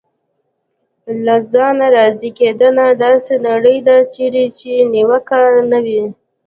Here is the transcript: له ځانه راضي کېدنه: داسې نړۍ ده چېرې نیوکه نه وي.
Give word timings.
له 1.25 1.35
ځانه 1.51 1.85
راضي 1.97 2.29
کېدنه: 2.39 2.85
داسې 3.03 3.33
نړۍ 3.47 3.77
ده 3.87 3.97
چېرې 4.13 4.45
نیوکه 4.93 5.41
نه 5.71 5.79
وي. 5.85 6.03